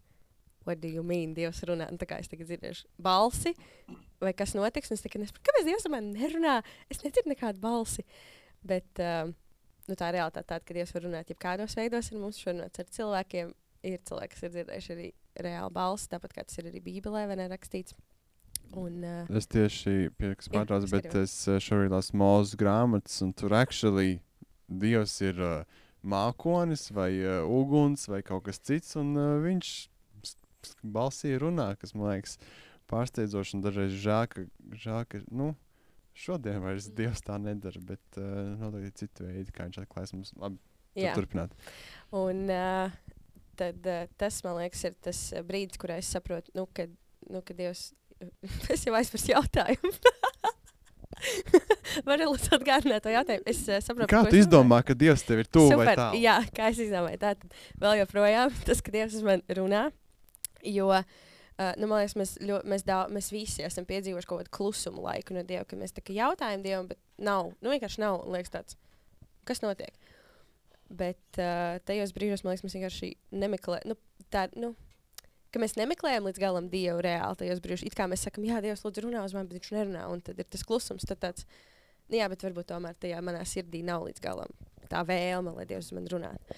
[0.67, 1.88] what do you mean, Dievs runā.
[1.91, 3.54] Un tā kā es tagad dzirdēšu balsi,
[4.24, 6.58] vai kas notiks, un es tikai nesaprotu, kāpēc Dievs ar mani nerunā.
[6.91, 8.04] Es nedzirdu nekādu balsi.
[8.67, 9.32] Bet uh,
[9.88, 13.56] nu, tā realitāte tāda, ka Dievs var runāt jebkādos veidos ar mums, runāt ar cilvēkiem.
[13.88, 15.10] Ir cilvēki, kas ir dzirdējuši arī
[15.46, 17.96] reāli balsi, tāpat kā tas ir arī Bībelē, vai ne rakstīts.
[18.75, 23.56] Un, uh, Es tieši pārtraucu, es bet es uh, šorīt lasu mūzes grāmatas, un tur
[23.58, 24.19] actually
[24.67, 29.75] Dievs ir uh, mākonis vai uh, uguns vai kaut kas cits, un uh, viņš
[30.84, 32.38] balsī runā, kas man liekas
[32.91, 34.45] pārsteidzoši un dažreiz žēl, ka,
[34.84, 35.53] žēl, ka nu,
[36.17, 40.34] šodien vairs Dievs tā nedara, bet uh, noteikti ir citi veidi, kā viņš atklājas mums.
[40.41, 40.60] Labi,
[41.15, 41.53] turpināt.
[42.15, 42.95] Un uh,
[43.60, 46.88] tad uh, tas, man liekas, ir tas brīdis, kurā es saprotu, nu, ka,
[47.30, 47.91] nu, ka Dievs.
[48.73, 49.93] es jau aizmirsu jautājumu.
[52.06, 53.45] Varu lūdzu atgādināt to jautājumu.
[53.49, 56.19] Es uh, saprotu, Kā tu izdomā, ka Dievs tev ir tuvu vai tālu?
[56.21, 59.88] Jā, kā es izdomāju, tā tad vēl joprojām tas, ka Dievs uz mani runā.
[60.65, 64.56] Jo, uh, nu, man liekas, mēs, ļo, mēs, daudz, mēs visi esam piedzīvojuši kaut kādu
[64.60, 68.21] klusumu laiku no Dieva, ka mēs tā kā jautājam Dievam, bet nav, nu vienkārši nav,
[68.34, 68.77] liekas tāds,
[69.47, 69.95] kas notiek.
[70.88, 74.75] Bet uh, tajos brīžos, man liekas, mēs vienkārši nemeklējam, nu, tā, nu,
[75.58, 77.88] ka mēs nemeklējam līdz galam Dievu reāli tajos brīžos.
[77.89, 80.38] It kā mēs sakam, jā, Dievs, lūdzu, runā uz mani, bet viņš nerunā, un tad
[80.38, 81.50] ir tas klusums, tad tāds,
[82.08, 84.54] nu, jā, bet varbūt tomēr tajā manā sirdī nav līdz galam
[84.88, 86.58] tā vēlme, lai Dievs uz mani runātu.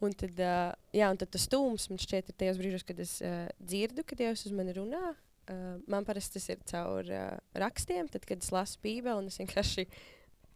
[0.00, 3.18] Un tad, uh, jā, un tad tas stūms man šķiet ir tajos brīžos, kad es
[3.24, 5.12] uh, dzirdu, ka Dievs uz mani runā.
[5.50, 9.40] Uh, man parasti tas ir caur uh, rakstiem, tad, kad es lasu Bībeli, un es
[9.40, 9.86] vienkārši,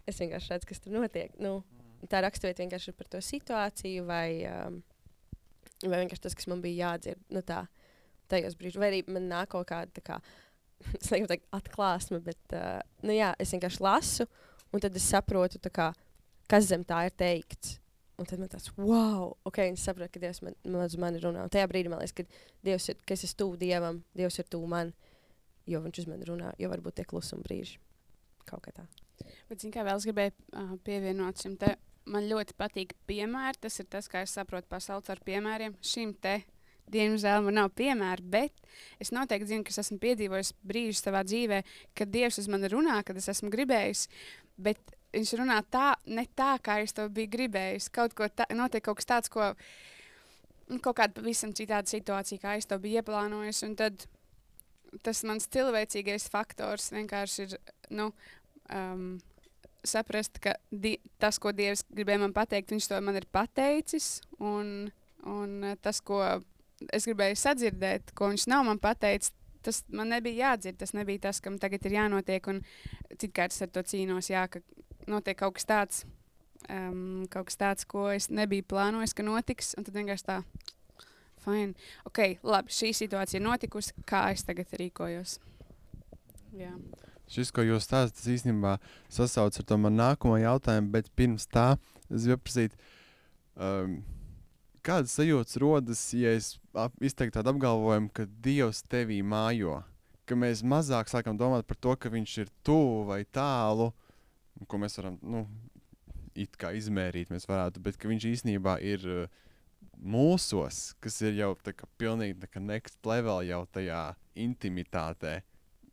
[0.09, 1.35] es vienkārši redzu, kas tur notiek.
[1.43, 1.59] Nu,
[2.09, 4.81] tā raksturvieta vienkārši ir par to situāciju, vai, um,
[5.85, 7.25] vai vienkārši tas, kas man bija jādzird.
[7.35, 7.65] Nu, tā,
[8.35, 10.19] tajos brīžos, vai arī man nāk kaut kāda kā,
[11.07, 14.29] teikt, atklāsme, bet uh, nu, jā, es vienkārši lasu,
[14.75, 15.93] un tad es saprotu, kā,
[16.51, 17.79] kas zem tā ir teikts.
[18.15, 21.43] Un tad man tāds, wow, ok, es saprotu, ka Dievs man, man uz mani runā.
[21.43, 24.47] Un tajā brīdī man liekas, ka, Dievs ir, ka es esmu tuvu Dievam, Dievs ir
[24.47, 24.93] tuvu man,
[25.67, 27.81] jo viņš uz mani runā, jo varbūt tie klusuma brīži
[28.47, 28.85] kaut kā tā.
[29.49, 31.75] Bet, zin, kā vēl es gribēju uh, pievienot šim te,
[32.11, 33.61] man ļoti patīk piemēri.
[33.65, 35.77] Tas ir tas, kā es saprotu pasauli ar piemēriem.
[35.85, 36.41] Šim te,
[36.93, 38.53] diemžēl, man nav piemēra, bet
[39.03, 41.63] es noteikti zinu, ka es esmu piedzīvojis brīžus savā dzīvē,
[41.97, 44.07] kad Dievs uz mani runā, kad es esmu gribējis.
[44.61, 47.91] Bet viņš runā tā, ne tā, kā es to biju gribējis.
[47.95, 49.53] Kaut ko tā, notiek kaut kas tāds, ko
[50.71, 53.63] nu, kaut kāda pavisam citāda situācija, kā es to biju ieplānojis.
[53.67, 54.07] Un tad
[55.05, 57.57] tas mans cilvēcīgais faktors vienkārši ir.
[57.95, 58.11] Nu,
[58.73, 59.15] um,
[59.85, 64.23] saprast, ka di tas, ko Dievs gribēja man pateikt, Viņš to man ir pateicis.
[64.41, 64.89] Un,
[65.29, 66.23] un tas, ko
[66.93, 69.33] es gribēju sadzirdēt, ko Viņš nav man pateicis,
[69.65, 70.79] tas man nebija jādzird.
[70.81, 72.51] Tas nebija tas, kam tagad ir jānotiek.
[73.21, 74.61] Citkārt es ar to cīnos, jā, ka
[75.11, 76.05] notiek kaut kas tāds.
[76.65, 79.75] Um, kaut kas tāds, ko es nebiju plānojis, ka notiks.
[79.79, 80.39] Un tad vienkārši tā,
[81.45, 81.75] fine.
[82.09, 83.97] Ok, labi, šī situācija ir notikusi.
[84.09, 85.39] Kā es tagad rīkojos?
[86.57, 86.73] Jā.
[87.31, 88.77] Šis, ko jūs stāstāt, tas īstenībā
[89.13, 91.75] sasaucas ar to manu nākamo jautājumu, bet pirms tā
[92.13, 92.77] es gribu prasīt,
[93.57, 93.97] um,
[94.85, 96.55] kādas sajūtas rodas, ja es
[97.03, 99.81] izteiktu tādu apgalvojumu, ka Dievs tevī mājo?
[100.29, 103.91] Ka mēs mazāk sākam domāt par to, ka Viņš ir tuvu vai tālu,
[104.69, 105.45] ko mēs varam nu,
[106.35, 109.43] it kā izmērīt, varētu, bet ka Viņš īstenībā ir uh,
[110.01, 115.43] mūsos, kas ir jau tā kā pilnīgi tā kā next level jau tajā intimitātē.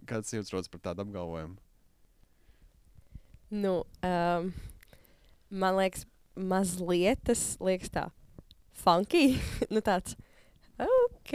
[0.08, 1.60] Kāds jūtas rodas par tādu apgalvojumu?
[3.52, 4.50] Nu, um,
[5.52, 6.08] man liekas,
[6.40, 8.08] mazliet tas liekas tā
[8.82, 9.36] funky.
[9.74, 10.18] nu, tāds,
[10.82, 11.34] ok,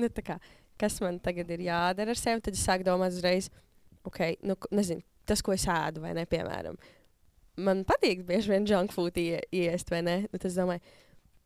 [0.00, 0.38] nu, tā kā,
[0.80, 3.50] kas man tagad ir jādara ar sevi, tad es sāku domāt uzreiz,
[4.08, 6.78] ok, nu, nezinu, tas, ko es ēdu, vai ne, piemēram.
[7.62, 10.22] Man patīk bieži vien junk food ie, iest, vai ne?
[10.30, 10.80] Nu, tad es domāju,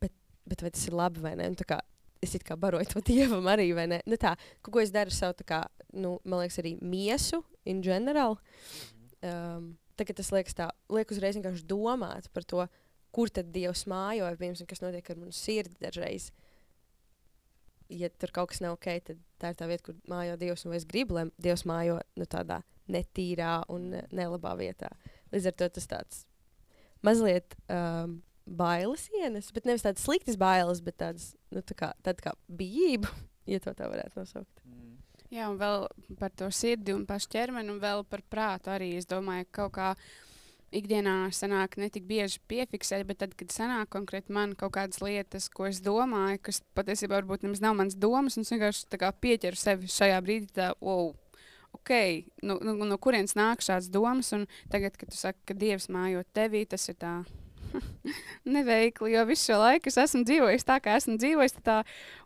[0.03, 0.14] bet,
[0.47, 1.51] bet vai tas ir labi vai ne?
[1.53, 1.81] Nu, tā kā,
[2.23, 4.01] es it kā baroju to dievam arī, vai ne?
[4.07, 5.64] Nu, tā, kaut ko es daru ar savu, tā kā,
[5.97, 8.38] nu, man liekas, arī miesu in general.
[9.25, 12.66] Um, tagad tas liekas tā, liek uzreiz vienkārši domāt par to,
[13.17, 16.31] kur tad Dievs mājo, vai piemēram, kas notiek ar manu sirdi dažreiz.
[17.93, 20.75] Ja tur kaut kas nav ok, tad tā ir tā vieta, kur mājo Dievs, un
[20.77, 22.61] es gribu, lai Dievs mājo nu, tādā
[22.93, 24.91] netīrā un nelabā vietā.
[25.33, 26.23] Līdz ar to tas tāds
[27.07, 32.29] mazliet um, bailes ienes, bet nevis tādas sliktas bailes, bet tādas nu, tā kā, tāda
[32.29, 33.11] kā bijība,
[33.53, 34.63] ja to tā varētu nosaukt.
[35.33, 35.89] Jā, un vēl
[36.21, 38.93] par to sirdi un pašu ķermeni, un vēl par prātu arī.
[38.95, 39.89] Es domāju, ka kaut kā
[40.77, 45.49] ikdienā sanāk ne tik bieži piefiksēt, bet tad, kad sanāk konkrēti man kaut kādas lietas,
[45.53, 49.91] ko es domāju, kas patiesībā varbūt nemaz nav mans domas, un es vienkārši pieķeru sevi
[49.93, 51.15] šajā brīdī, tā, wow,
[51.77, 51.95] ok,
[52.43, 56.25] nu, nu, no kurienes nāk šāds domas, un tagad, kad tu saki, ka Dievs mājo
[56.37, 57.19] tevī, tas ir tā.
[58.55, 61.59] Neveikli, jo visu šo laiku es esmu dzīvojis tā, kā esmu dzīvojis.
[61.67, 61.81] Tā,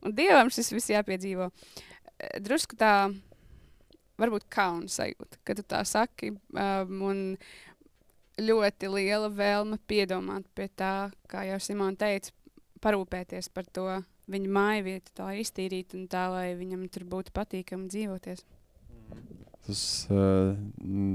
[0.04, 1.48] un dievam šis viss jāpiedzīvo.
[1.50, 3.10] Eh, Drusku tā,
[4.20, 6.34] varbūt kauna sajūta, kad tu tā saki.
[6.52, 7.22] Um, un
[8.42, 12.32] ļoti liela vēlme piedomāt pie tā, kā jau Simona teica,
[12.80, 13.86] parūpēties par to
[14.30, 18.44] viņa māju vietu, tā iztīrīt un tā, lai viņam tur būtu patīkami dzīvoties.
[19.66, 20.56] Tas uh,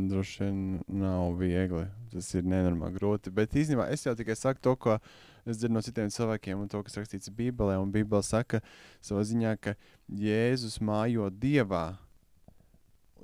[0.10, 1.88] droši vien nav viegli.
[2.14, 3.34] Tas ir nenormāli grūti.
[3.34, 4.98] Bet īstenībā es jau tikai saku to, ko
[5.46, 7.80] es dzirdu no citiem cilvēkiem, un to, kas rakstīts Bībelē.
[7.82, 8.62] Un Bībelē saka
[9.04, 9.76] savā ziņā, ka
[10.08, 11.98] Jēzus mājo dievā.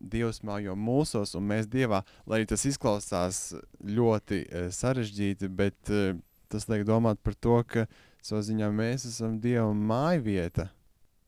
[0.01, 2.01] Dievs mājo mūsos, un mēs dievā.
[2.25, 3.51] Lai tas izklausās
[3.85, 6.15] ļoti uh, sarežģīti, bet uh,
[6.51, 7.85] tas liek domāt par to, ka
[8.21, 10.69] savā ziņā mēs esam dieva māja vieta.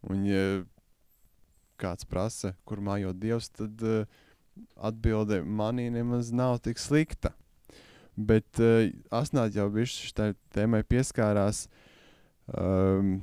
[0.09, 0.45] Un, ja
[1.79, 4.03] kāds prasa, kur mājo Dievs, tad uh,
[4.77, 7.33] atbilde manī nemaz nav tik slikta.
[8.13, 11.65] Bet uh, Asnāt jau bišķi šai tēmai pieskārās,
[12.53, 13.15] um,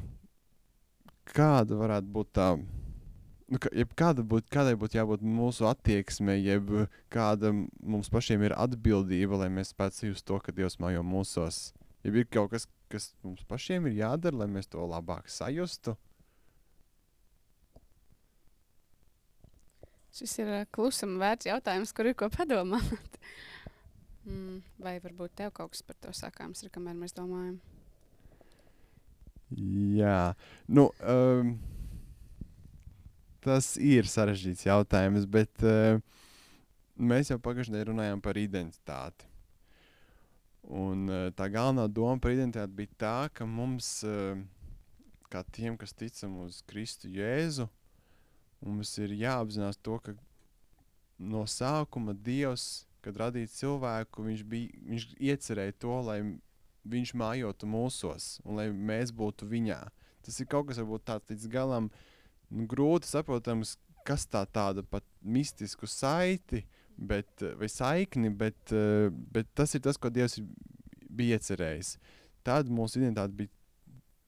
[1.30, 2.50] kāda varētu būt tā,
[3.50, 6.70] nu, ka, jeb kāda būt, kādai būtu jābūt mūsu attieksmei, jeb
[7.12, 11.70] kāda mums pašiem ir atbildība, lai mēs spētu sajust to, ka Dievs mājo mūsos.
[12.06, 15.96] Jeb ir kaut kas, kas mums pašiem ir jādara, lai mēs to labāk sajustu.
[20.14, 23.18] Šis ir uh, klusuma vērts jautājums, kur ir ko padomāt.
[24.26, 27.60] mm, vai varbūt tev kaut kas par to sakāms, ir, kamēr mēs domājam?
[29.50, 30.32] Jā,
[30.70, 31.56] nu, um,
[33.44, 35.98] tas ir sarežģīts jautājums, bet uh,
[37.00, 39.28] mēs jau pagājušajā nedēļā runājām par identitāti.
[40.70, 44.36] Un uh, tā galvenā doma par identitāti bija tā, ka mums, uh,
[45.32, 47.68] kā tiem, kas ticam uz Kristu Jēzu,
[48.60, 50.14] mums ir jāapzinās to, ka
[51.20, 56.20] no sākuma Dievs, kad radīja cilvēku, viņš, bija, viņš iecerēja to, lai
[56.90, 59.80] viņš mājotu mūsos un lai mēs būtu viņā.
[60.24, 61.88] Tas ir kaut kas, varbūt tāds līdz galam
[62.50, 66.64] nu, grūti saprotams, kas tā tāda pat mistisku saiti
[67.00, 70.38] bet, eh, vai saikni, bet, eh, bet tas ir tas, ko Dievs
[71.08, 71.96] bija iecerējis.
[72.44, 73.48] Tad mūsu identitāte bija,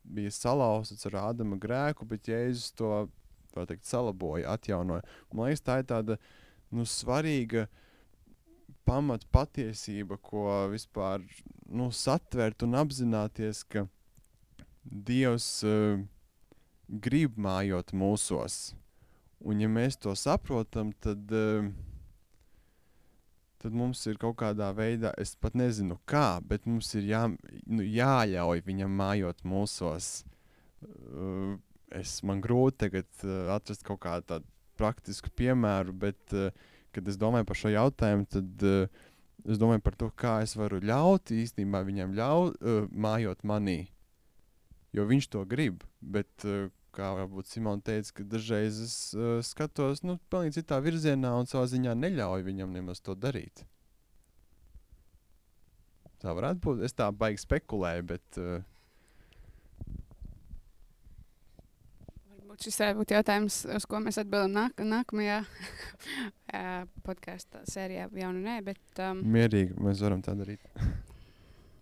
[0.05, 3.11] bija salauzta ar Ādama grēku, bet Jēzus to
[3.55, 5.05] teikt, salaboja, atjaunoja.
[5.33, 6.19] Man liekas, tā ir tāda
[6.73, 7.69] nu, svarīga
[8.89, 11.23] pamat patiesība, ko vispār
[11.69, 13.87] nu, satvert un apzināties, ka
[14.83, 16.01] Dievs uh,
[16.93, 18.75] grib mājot mūsos.
[19.43, 21.67] Un ja mēs to saprotam, tad, uh,
[23.63, 27.25] tad mums ir kaut kādā veidā, es pat nezinu kā, bet mums ir jā,
[27.67, 30.13] nu, jāļauj viņam mājot mūsos.
[30.83, 31.57] Uh,
[31.97, 36.33] es man grūti tagad uh, atrast kaut kādu tādu praktisku piemēru, bet,
[36.97, 38.63] kad es domāju par šo jautājumu, tad
[39.45, 43.85] es domāju par to, kā es varu ļaut īstenībā viņam ļaut uh, mājot manī.
[44.97, 46.33] Jo viņš to grib, bet,
[46.95, 51.67] kā varbūt Simona teica, ka dažreiz es uh, skatos nu, pilnīgi citā virzienā un savā
[51.73, 53.65] ziņā neļauju viņam nemaz to darīt.
[56.23, 56.85] Tā varētu būt.
[56.87, 58.61] Es tā baigi spekulēju, bet uh,
[62.53, 65.39] Varbūt šis varētu būt jautājums, uz ko mēs atbildam nāk, nākamajā
[67.07, 68.11] podkāstu sērijā.
[68.21, 70.61] Jau nu nē, bet um, mierīgi mēs varam tā darīt.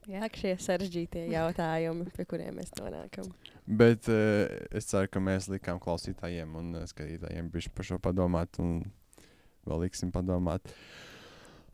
[0.08, 0.30] jā.
[0.40, 3.28] Šie sarežģītie jautājumi, pie kuriem mēs nonākam.
[3.66, 8.60] Bet uh, es ceru, ka mēs likām klausītājiem un uh, skatītājiem bišķi par šo padomāt
[8.62, 8.78] un
[9.68, 10.72] vēl liksim padomāt.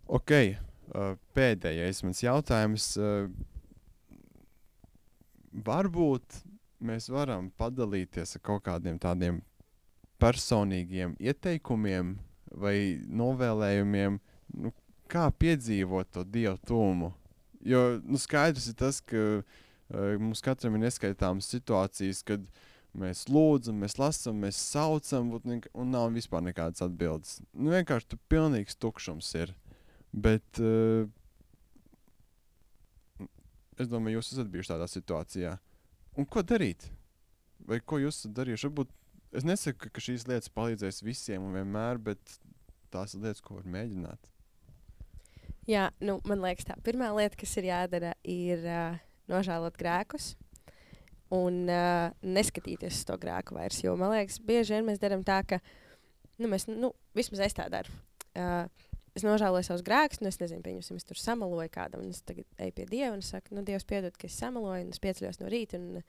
[0.06, 0.32] Ok,
[0.94, 2.92] Uh, pēdējais mans jautājums.
[2.94, 3.26] Uh,
[5.66, 6.36] varbūt
[6.86, 9.40] mēs varam padalīties ar kaut kādiem tādiem
[10.22, 12.14] personīgiem ieteikumiem
[12.54, 14.20] vai novēlējumiem,
[14.62, 14.72] nu,
[15.10, 17.10] kā piedzīvot to dievu tūmu.
[17.66, 22.44] Jo nu, skaidrs ir tas, ka uh, mums katram ir neskaitāmas situācijas, kad
[22.96, 27.40] mēs lūdzam, mēs lasām, mēs saucam, un, un nav vispār nekādas atbildes.
[27.52, 29.54] Nu, vienkārši tur pilnīgs tukšums ir.
[30.16, 31.08] Bet uh,
[33.76, 35.56] es domāju, jūs esat bijuši tādā situācijā.
[36.16, 36.86] Un ko darīt?
[37.66, 38.70] Vai ko jūs esat darījuši?
[38.70, 38.94] Varbūt
[39.36, 42.38] es nesaku, ka šīs lietas palīdzēs visiem un vienmēr, bet
[42.94, 44.35] tās ir lietas, ko var mēģināt.
[45.66, 48.98] Jā, nu, man liekas, tā pirmā lieta, kas ir jādara, ir uh,
[49.30, 50.34] nožēlot grēkus
[51.34, 53.80] un uh, neskatīties uz to grēku vairs.
[53.82, 55.58] Jo man liekas, bieži vien mēs darām tā, ka
[56.38, 57.90] nu, mēs, nu, vismaz es tā daru.
[58.38, 58.68] Uh,
[59.16, 62.46] es nožēloju savus grēkus, un es nezinu, pieņemsim, es tur samaloju kādam, un es tagad
[62.62, 65.50] eju pie Dieva un saku, nu, Dievs, piedod, ka es samaloju, un es pieceļos no
[65.50, 65.80] rīta.
[65.80, 66.02] Un,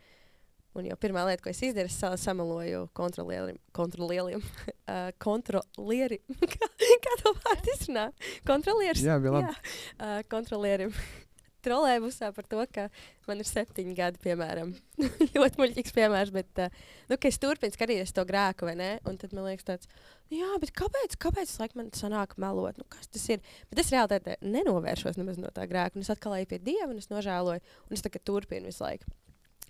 [0.77, 4.43] un jau pirmā lieta, ko es izdarīju, es samaloju kontrolierim, kontrolierim,
[4.87, 6.19] uh, kontrolieri,
[6.55, 6.71] kā,
[7.03, 8.09] kā to vārdu izrunā?
[8.47, 9.05] Kontrolieris.
[9.05, 9.47] Jā, bija labi.
[9.47, 10.93] Jā, uh, kontrolierim
[11.67, 12.87] trolēļbusā par to, ka
[13.27, 14.73] man ir septiņi gadi, piemēram.
[15.35, 18.89] ļoti muļķīgs piemērs, bet uh, nu, es turpinu skatīties to grēku, vai ne?
[19.09, 19.91] Un tad man liekas, tāds,
[20.29, 22.79] nu, jā, bet kāpēc, kāpēc laik, man sanāk melot?
[22.79, 23.43] Nu, kas tas ir?
[23.71, 25.97] Bet es reāli nenovēršos nemaz no tā grēka.
[25.97, 29.09] Un es atkal eju pie dieva un es nožēloju, un es tagad turpinu visu laiku.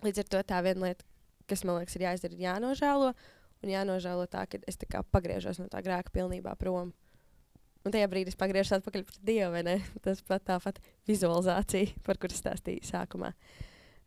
[0.05, 1.07] Līdz ar to tā viena lieta,
[1.49, 3.13] kas man liekas, ir jāizdara, ir jānožēlo.
[3.67, 6.93] Un jānožēlo tā, ka es tā pagriežos no tā grēka pilnībā prom.
[7.83, 9.59] Un tajā brīdī es pagriežos atpakaļ pie Dieva?
[10.05, 13.33] Tas pat tāpat vizualizācija, par kuras stāstīju sākumā.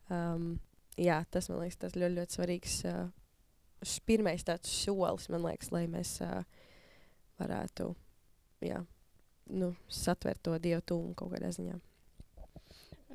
[0.09, 0.55] Um,
[0.97, 2.79] jā, tas man liekas, tas ļoti, ļoti svarīgs.
[2.89, 6.41] Uh, pirmais tāds solis, man liekas, lai mēs uh,
[7.37, 7.93] varētu
[8.65, 8.81] jā,
[9.53, 11.77] nu, satvert to dievu tūmu kaut kādā ziņā.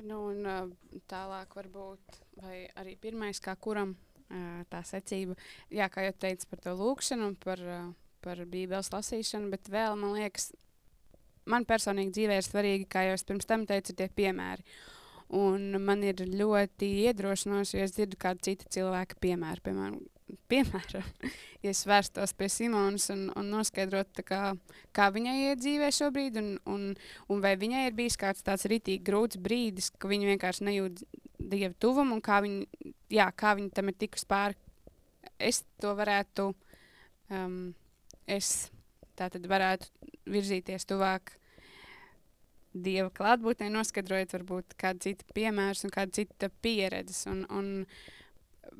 [0.06, 3.98] Nu, un, uh, tālāk, varbūt, vai arī pirmais, kā kuram
[4.72, 5.36] tā secība,
[5.70, 7.62] jā, kā jau teicu par to lūkšanu, par
[8.26, 10.50] par Bībeles lasīšanu, bet vēl man liekas,
[11.50, 14.66] man personīgi dzīvē ir svarīgi, kā jau es pirms tam teicu, tie piemēri.
[15.36, 19.62] Un man ir ļoti iedrošinoši, ja es dzirdu kādu citu cilvēku piemēru.
[19.66, 19.96] Piemēram,
[20.52, 21.08] piemēram
[21.62, 24.42] ja es vērstos pie Simonas un, un noskaidrotu, kā,
[24.94, 26.86] kā viņai iet dzīvē šobrīd, un, un,
[27.30, 31.02] un vai viņai ir bijis kāds tāds rītīgi grūts brīdis, ka viņa vienkārši nejūt
[31.42, 34.56] dievu tuvumu, un kā viņa, jā, kā viņa tam ir tikus pāri.
[35.38, 36.50] Es to varētu
[37.30, 37.74] um,
[38.26, 38.68] es
[39.16, 39.88] tātad varētu
[40.30, 41.36] virzīties tuvāk
[42.76, 47.22] dieva klātbūtnē, noskaidrojot varbūt kādu citu piemēru un kādu citu pieredzi.
[47.32, 47.70] Un, un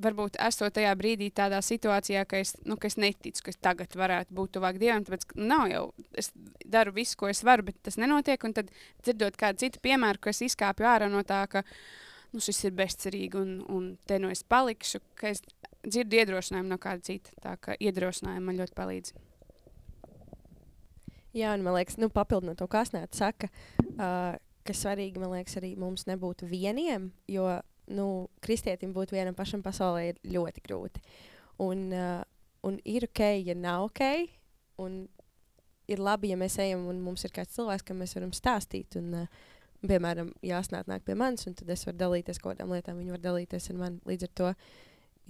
[0.02, 3.96] varbūt esot tajā brīdī tādā situācijā, ka es, nu, ka es neticu, ka es tagad
[3.96, 6.32] varētu būt tuvāk dievam, tāpēc nav jau, es
[6.66, 8.72] daru visu, ko es varu, bet tas nenotiek, un tad
[9.06, 11.64] dzirdot kādu citu piemēru, ka es izkāpju ārā no tā, ka
[12.36, 15.40] nu, šis ir bezcerīgi un, un te nu es palikšu, ka es
[15.86, 19.14] dzirdu iedrošinājumu no kāda cita, tā ka iedrošinājumi man ļoti palīdz.
[21.36, 23.50] Jā, un man liekas, nu, papildinot to, kas nāca, saka,
[23.96, 27.48] uh, ka svarīgi, man liekas, arī mums nebūt vieniem, jo,
[27.92, 28.06] nu,
[28.44, 31.04] kristietim būt vienam pašam pasaulē ir ļoti grūti.
[31.64, 32.22] Un, uh,
[32.66, 34.02] un ir ok, ja nav ok,
[34.84, 35.04] un
[35.92, 38.96] ir labi, ja mēs ejam un mums ir kāds cilvēks, kam mēs varam stāstīt.
[39.00, 39.44] Un, uh,
[39.82, 43.24] piemēram, jāsnāk nāk pie manis, un tad es varu dalīties kaut kādām lietām, viņi var
[43.24, 44.00] dalīties ar mani.
[44.08, 44.52] Līdz ar to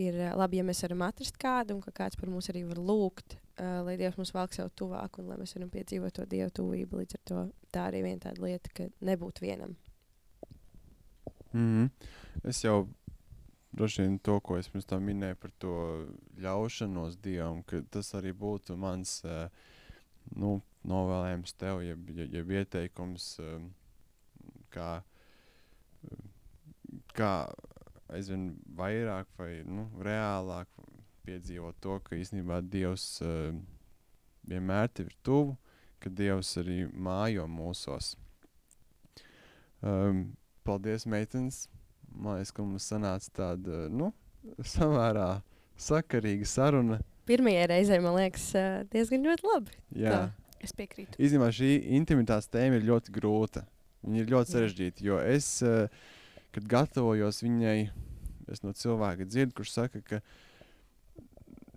[0.03, 2.81] ir uh, labi, ja mēs varam atrast kādu, un ka kāds par mums arī var
[2.81, 6.53] lūgt, uh, lai Dievs mums valk sev tuvāk un lai mēs varam piedzīvot to Dieva
[6.55, 7.03] tuvību.
[7.03, 7.43] Līdz ar to
[7.75, 9.77] tā arī viena tāda lieta, ka nebūt vienam.
[11.53, 11.91] Mm -hmm.
[12.45, 12.89] Es jau
[13.73, 16.07] droši vien to, ko es pirms tam minēju par to
[16.41, 19.49] ļaušanos Dievam, ka tas arī būtu mans uh,
[20.35, 23.69] nu, novēlējums tev, jeb, jeb, ieteikums, um,
[24.73, 24.91] kā,
[27.17, 27.33] kā
[28.13, 30.71] aizvien vairāk vai nu, reālāk
[31.27, 33.51] piedzīvot to, ka īstenībā Dievs uh,
[34.47, 35.57] vienmēr ir tuvu,
[36.03, 38.15] ka Dievs arī mājo mūsos.
[39.83, 41.67] Um, paldies, meitenes!
[42.17, 44.13] Man liekas, ka mums sanāca tāda nu,
[44.75, 45.43] samērā
[45.77, 47.01] sakarīga saruna.
[47.27, 48.53] Pirmajai reizei man liekas,
[48.93, 49.79] diezgan ļoti labi.
[49.99, 51.19] Jā, Tā, es piekrītu.
[51.19, 53.67] Īstenībā šī intimitātes tēma ir ļoti grūta.
[54.07, 55.49] Viņa ir ļoti sarežģīta, jo es,
[56.55, 57.79] kad gatavojos viņai,
[58.55, 60.23] es no cilvēka dzirdu, kurš saka, ka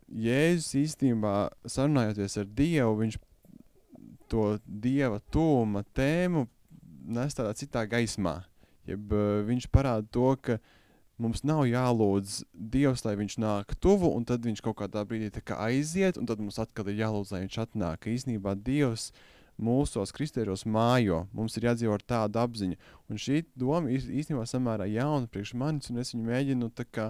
[0.09, 1.33] Jēzus īstenībā
[1.69, 3.17] sarunājoties ar Dievu, viņš
[4.29, 6.45] to dieva tūma tēmu
[7.09, 8.39] nes tādā citā gaismā.
[8.89, 10.57] Jeb, uh, viņš parāda to, ka
[11.19, 15.59] mums nav jālūdz Dievs, lai viņš nāk tuvu, un tad viņš kaut kādā brīdī kā
[15.67, 18.03] aiziet, un tad mums atkal ir jālūdz, lai viņš atnāk.
[18.03, 19.09] Ka īstenībā Dievs
[19.59, 21.23] mūsos, kristieros, mājo.
[21.35, 22.77] Mums ir jādzīvo ar tādu apziņu.
[23.11, 27.09] Un šī doma ir īstenībā samērā jauna priekš manis, un es viņu mēģinu kā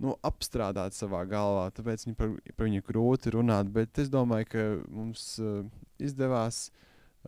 [0.00, 1.66] nu, apstrādāt savā galvā.
[1.76, 5.66] Tāpēc viņi par, par viņu grūti runāt, bet es domāju, ka mums uh,
[6.00, 6.68] izdevās.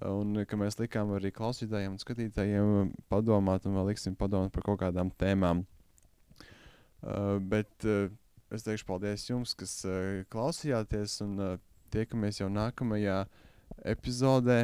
[0.08, 4.78] Un ka mēs likām arī klausītājiem un skatītājiem padomāt, un vēl liksim padomāt par kaut
[4.80, 5.66] kādām tēmām.
[7.02, 8.06] Uh, bet uh,
[8.54, 11.58] es teikšu paldies jums, kas uh, klausījāties, un uh,
[11.92, 13.18] tiekamies jau nākamajā
[13.84, 14.60] epizodē.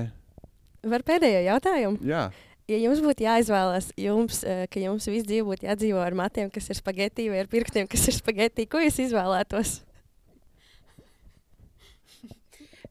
[0.88, 1.98] Var pēdējo jautājumu?
[2.06, 2.28] Jā,
[2.68, 6.68] Ja jums būtu jāizvēlas, jums, eh, ka jums visu dzīvi būtu jādzīvo ar matiem, kas
[6.68, 9.78] ir spagetti, vai ar pirkstiem, kas ir spagetti, ko jūs izvēlētos?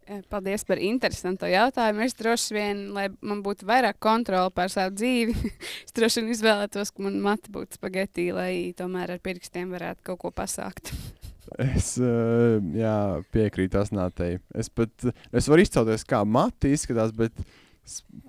[0.07, 2.05] Eh, Paldies par interesantu jautājumu.
[2.05, 5.35] Es droši vien, lai man būtu vairāk kontrole pār savu dzīvi,
[5.85, 10.23] es droši vien izvēlētos, ka man mati būtu spagetti, lai tomēr ar pirkstiem varētu kaut
[10.25, 10.89] ko pasākt.
[11.63, 12.95] es uh, jā,
[13.33, 14.37] piekrītu Asnātei.
[14.57, 17.33] Es pat es varu izcelties, kā mati izskatās, bet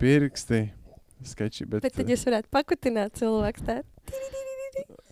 [0.00, 0.64] pirksti,
[1.26, 1.66] sketči.
[1.66, 3.86] Bet, Bet tad jūs varētu pakutināt cilvēku tādu.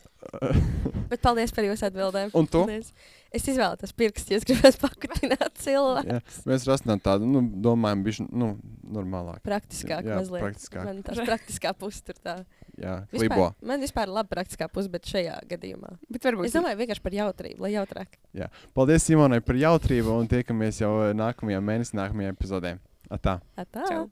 [1.07, 2.32] Bet paldies par jūsu atbildēm.
[2.34, 2.64] Un tu?
[2.64, 2.88] Paldies.
[3.36, 6.16] Es izvēlētos pirkstu, ja jūs gribat pakutināt cilvēku.
[6.16, 8.48] jā, mēs rasinām tādu, nu, domājam, bišķi, nu,
[8.96, 9.42] normālāk.
[9.46, 10.42] Praktiskāk Jā, mazliet.
[10.46, 10.86] praktiskāk.
[10.88, 12.36] Man tās praktiskā puse tur tā.
[12.77, 13.45] Jā, Vispār, klibo.
[13.64, 15.95] man vispār ir labi praktiskā puse, bet šajā gadījumā.
[16.12, 18.18] Bet varbūt Es domāju vienkārši par jautrību, lai jautrāk.
[18.77, 22.74] Paldies Simonai par jautrību un tiekamies jau nākamajā mēnesī, nākamajā epizodē.
[23.09, 23.39] Atā!
[23.57, 23.87] Atā.
[23.89, 24.05] Čau.